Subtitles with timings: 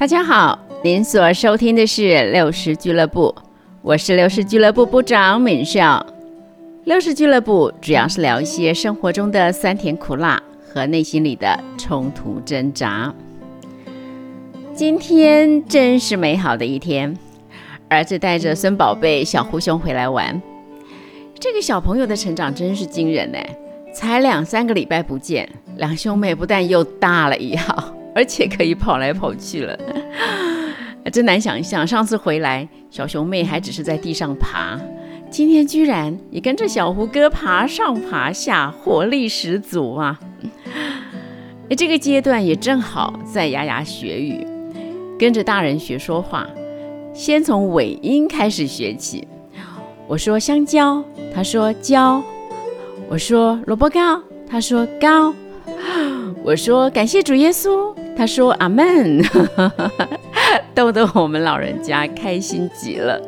[0.00, 3.34] 大家好，您所收听的是六十俱乐部，
[3.82, 6.06] 我是六十俱乐部部长敏少。
[6.84, 13.14] 六十俱乐部主要是聊一些生活中的酸甜苦辣和内心里的冲突挣扎。
[14.72, 17.14] 今天真是美好的一天，
[17.90, 20.40] 儿子带着孙宝贝小胡熊回来玩。
[21.38, 23.38] 这个小朋友的成长真是惊人呢，
[23.92, 25.46] 才两三个礼拜不见，
[25.76, 27.94] 两兄妹不但又大了一号。
[28.14, 29.78] 而且可以跑来跑去了，
[31.12, 31.86] 真难想象。
[31.86, 34.78] 上次回来，小熊妹还只是在地上爬，
[35.30, 40.18] 今天居然也跟着小胡哥爬上爬下，活力十足啊！
[41.70, 44.46] 哎，这个阶段也正好在牙牙学语，
[45.18, 46.48] 跟着大人学说话，
[47.14, 49.26] 先从尾音开始学起。
[50.08, 52.20] 我说香蕉，他说蕉；
[53.08, 55.32] 我说萝卜糕，他说糕；
[56.42, 57.94] 我说感谢主耶稣。
[58.16, 59.22] 他说：“阿门，
[60.74, 63.18] 逗得我们老人家开心极了。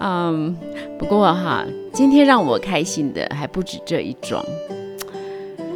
[0.00, 0.56] 嗯，
[0.98, 4.44] 不过哈，今天让我开心的还不止这一桩。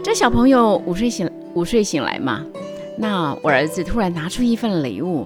[0.02, 2.44] 这小朋友午睡醒，午睡醒来嘛，
[2.96, 5.24] 那我儿子突然拿出一份礼物，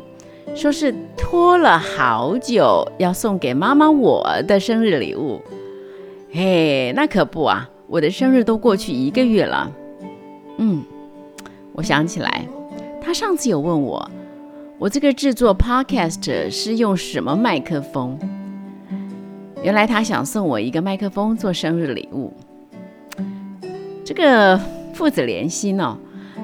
[0.55, 5.41] 说是拖了好久要送给妈妈我的生日礼物。
[6.31, 9.73] 嘿，那可不啊，我的生日都过去一个月了。
[10.59, 10.85] 嗯。”
[11.75, 12.47] 我想起来，
[13.01, 14.11] 他上次有问我，
[14.79, 18.19] 我这个制作 podcast 是用什么麦克风？
[19.63, 22.33] 原来他想送我一个麦克风做生日礼物。
[24.05, 24.61] 这个
[24.93, 25.97] 父子连心哦，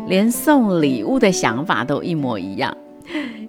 [0.06, 2.74] 连送礼物的想法都一模一样。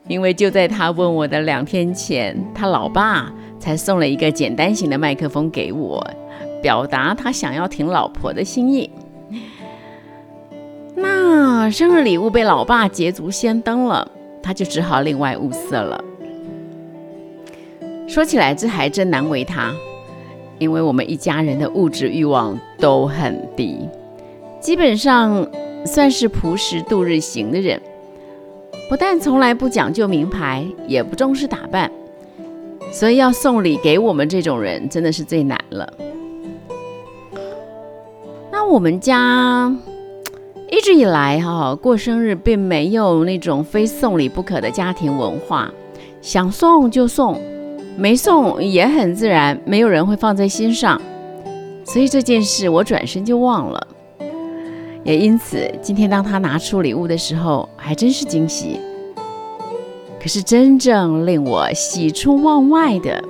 [0.07, 6.03] 因为就在他问我的两天前，他老爸才送了一个简单型的麦克风给我，
[6.63, 8.89] 表达他想要听老婆的心意。
[10.95, 11.28] 那
[11.67, 14.07] 生日礼物被老爸捷足先登了，
[14.43, 16.03] 他就只好另外物色了。
[18.07, 19.73] 说起来，这还真难为他，
[20.59, 23.89] 因为我们一家人的物质欲望都很低，
[24.59, 25.47] 基本上
[25.85, 27.81] 算是朴实度日型的人。
[28.89, 31.91] 不但从来不讲究名牌，也不重视打扮，
[32.91, 35.93] 所以要送礼给我们这种人，真的是最难了。
[38.51, 39.75] 那我们家。
[40.71, 45.71] 一直以来，哈过生日并没有那种非送礼不可的家庭文化，
[46.21, 47.41] 想送就送，
[47.97, 51.01] 没送也很自然，没有人会放在心上，
[51.83, 53.87] 所以这件事我转身就忘了。
[55.03, 58.79] 也因此，今天当他拿出礼物的时候，还真是惊喜。
[60.21, 63.23] 可是真正令我喜出望外的，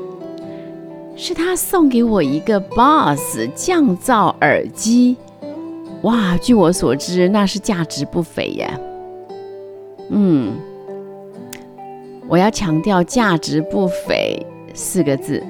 [1.15, 5.15] 是他送给我一个 BOSS 降噪耳机。
[6.03, 8.79] 哇，据我所知，那是价值不菲呀。
[10.09, 10.53] 嗯，
[12.27, 15.43] 我要强调“价值不菲”四个字，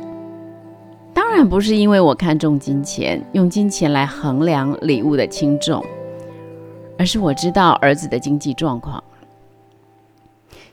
[1.14, 5.86] 当然不是因为我看重金钱，用金钱来衡量礼物的轻重，
[6.98, 9.04] 而是我知道儿子的经济状况。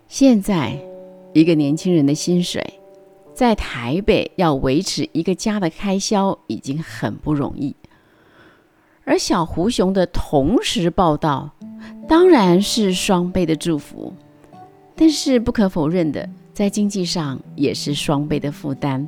[0.08, 0.74] 现在，
[1.34, 2.64] 一个年轻人的薪水，
[3.34, 7.76] 在台北要维持一个家的开销，已经很不容易。
[9.06, 11.48] 而小胡熊的同时报道，
[12.08, 14.12] 当然是双倍的祝福，
[14.96, 19.06] 但是不可否认的，在经济上也是双倍的负担，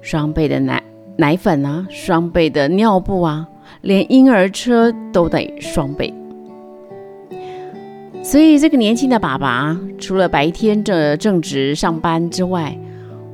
[0.00, 0.82] 双倍的奶
[1.18, 3.46] 奶粉啊，双倍的尿布啊，
[3.82, 6.12] 连婴儿车都得双倍。
[8.22, 12.74] 所以这个年轻的爸爸，除了白天这正值上班之外，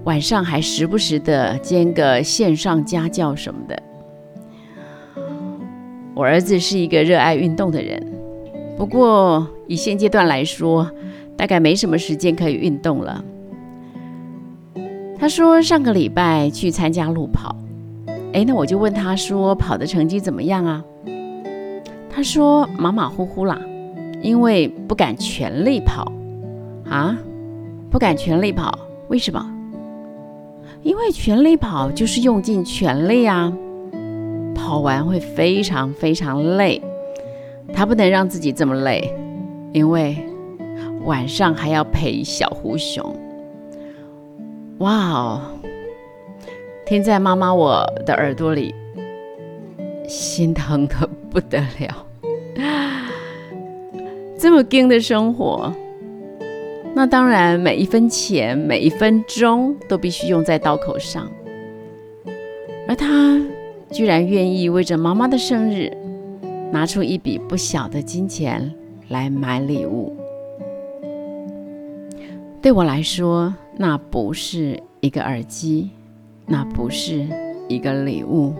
[0.02, 3.80] 晚上还时不时的兼个线上家教什么的。
[6.14, 8.00] 我儿子是一个热爱运动的人，
[8.76, 10.88] 不过以现阶段来说，
[11.36, 13.24] 大概没什么时间可以运动了。
[15.18, 17.56] 他说上个礼拜去参加路跑，
[18.32, 20.84] 哎，那我就问他说跑的成绩怎么样啊？
[22.08, 23.60] 他说马马虎虎啦，
[24.22, 26.12] 因为不敢全力跑
[26.88, 27.18] 啊，
[27.90, 28.78] 不敢全力跑，
[29.08, 29.44] 为什么？
[30.82, 33.52] 因为全力跑就是用尽全力啊。
[34.54, 36.80] 跑完会非常非常累，
[37.72, 39.12] 他不能让自己这么累，
[39.72, 40.16] 因为
[41.04, 43.14] 晚上还要陪小胡熊。
[44.78, 45.40] 哇哦，
[46.86, 48.74] 听在妈妈我的耳朵里，
[50.08, 52.06] 心疼的不得了。
[54.38, 55.72] 这么硬的生活，
[56.94, 61.30] 那当然每一分钱每一分钟都必须用在刀口上，
[62.86, 63.33] 而他。
[63.94, 65.88] 居然愿意为着妈妈的生日，
[66.72, 68.74] 拿出一笔不小的金钱
[69.08, 70.12] 来买礼物。
[72.60, 75.90] 对我来说，那不是一个耳机，
[76.44, 77.24] 那不是
[77.68, 78.52] 一个礼物，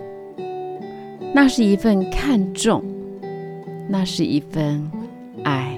[1.33, 2.81] 那是一份看重，
[3.89, 4.89] 那是一份
[5.43, 5.77] 爱。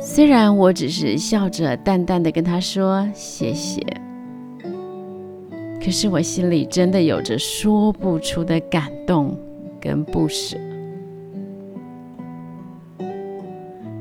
[0.00, 3.82] 虽然我只是笑着淡淡的跟他说谢谢，
[5.88, 9.34] 可是我心里真的有着说不出的感动
[9.80, 10.54] 跟不舍。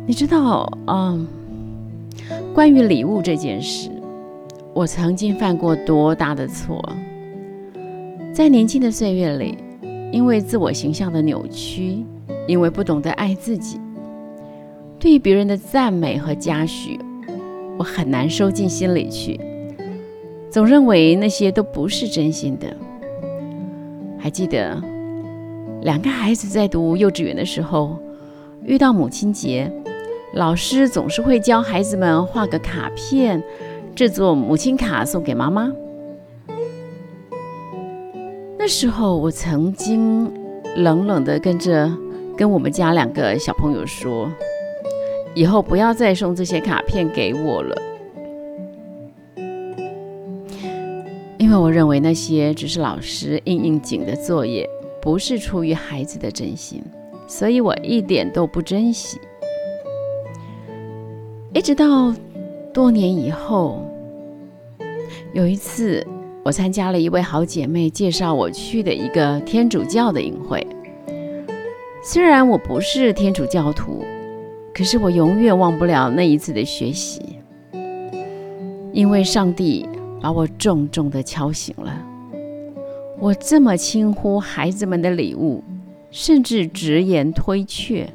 [0.05, 1.25] 你知道，嗯。
[2.53, 3.89] 关于礼物这件事，
[4.73, 6.83] 我曾经犯过多大的错？
[8.33, 9.57] 在年轻的岁月里，
[10.11, 12.03] 因为自我形象的扭曲，
[12.47, 13.79] 因为不懂得爱自己，
[14.99, 16.99] 对于别人的赞美和嘉许，
[17.79, 19.39] 我很难收进心里去，
[20.57, 22.65] 总认为那些都不是真心的。
[24.17, 24.75] 还记得
[25.83, 27.99] 两个孩子在读幼稚园的时候，
[28.63, 29.71] 遇到母亲节。
[30.33, 33.43] 老师总是会教孩子们画个卡片，
[33.93, 35.71] 制作母亲卡送给妈妈。
[38.57, 40.27] 那时候，我曾经
[40.75, 41.87] 冷冷的跟着
[42.35, 44.27] 跟我们家两个小朋友说
[45.35, 47.79] ：“以后不要再送这些卡片给我了。”
[51.47, 54.69] 因为我认为那些只是老师应应景的作业，
[55.01, 56.83] 不是出于孩子的真心，
[57.25, 59.17] 所以我一点都不珍惜。
[61.53, 62.13] 一直到
[62.73, 63.81] 多年以后，
[65.31, 66.05] 有一次，
[66.43, 70.67] 我参加了一位好姐妹介绍我去的一个天主教的营会。
[72.03, 74.03] 虽然我不是天主教徒，
[74.73, 77.21] 可是我永远忘不了那一次的学习，
[78.91, 79.87] 因为上帝
[80.19, 82.05] 把我重重的敲醒了。
[83.19, 85.63] 我这么轻呼孩子们的礼物，
[86.11, 88.07] 甚至直言推却。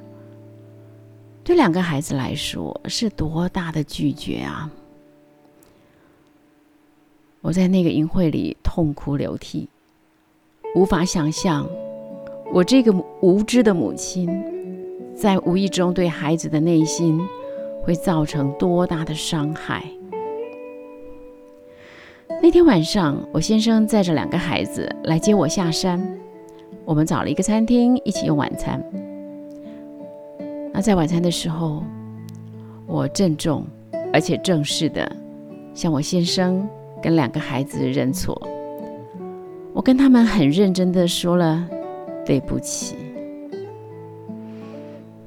[1.44, 4.70] 对两个孩子来说是多大的拒绝啊！
[7.40, 9.69] 我在那个营会里痛哭流涕，
[10.76, 11.69] 无法想象
[12.52, 14.28] 我这个无知的母亲，
[15.16, 17.20] 在无意中对孩子的内心
[17.82, 19.84] 会造成多大的伤害。
[22.43, 26.05] 那天晚上，我先生载着两个孩子来接我下山，
[26.85, 28.83] 我们找了一个餐厅一起用晚餐。
[30.73, 31.85] 那在晚餐的时候，
[32.85, 33.65] 我郑重
[34.12, 35.09] 而且正式的
[35.73, 36.69] 向我先生
[37.00, 38.37] 跟两个孩子认错。
[39.73, 41.65] 我跟他们很认真的说了
[42.27, 42.97] 对不起。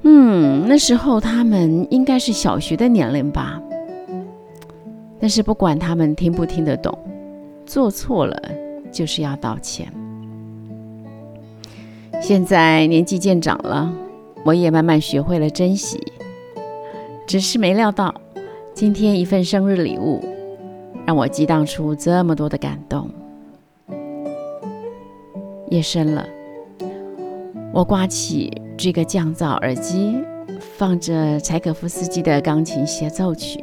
[0.02, 3.58] 嗯，那时候他们应该是小学的年龄吧。
[5.26, 6.96] 但是不管他们听不听得懂，
[7.66, 8.40] 做错了
[8.92, 9.92] 就是要道歉。
[12.22, 13.92] 现在年纪渐长了。
[14.44, 16.00] 我也慢慢学会了珍惜，
[17.26, 18.14] 只是没料到，
[18.72, 20.22] 今天一份生日礼物，
[21.04, 23.10] 让我激荡出这么多的感动。
[25.70, 26.24] 夜深了，
[27.72, 30.14] 我刮起这个降噪耳机，
[30.60, 33.58] 放着柴可夫斯基的钢琴协奏曲，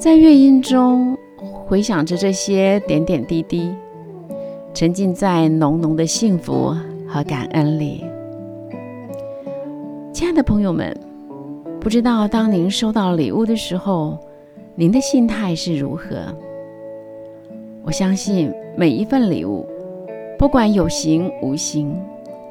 [0.00, 3.70] 在乐音中回想着这些点点滴滴，
[4.72, 6.74] 沉浸在浓浓的幸福
[7.06, 8.02] 和感恩里。
[10.10, 10.98] 亲爱的朋友们，
[11.78, 14.16] 不知道当您收到礼物的时候，
[14.74, 16.34] 您的心态是如何？
[17.84, 19.68] 我相信每一份礼物，
[20.38, 21.94] 不管有形无形，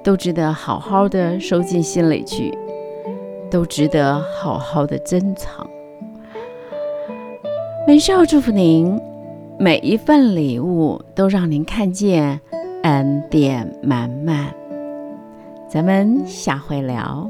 [0.03, 2.55] 都值得好好的收进心里去，
[3.49, 5.67] 都值得好好的珍藏。
[7.89, 9.01] 文少祝福您，
[9.57, 12.39] 每一份礼物都让您看见
[12.83, 14.53] 恩典满满。
[15.67, 17.27] 咱们下回聊。